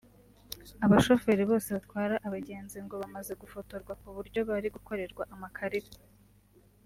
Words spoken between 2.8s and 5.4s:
ngo bamaze gufotorwa ku buryo bari gukorerwa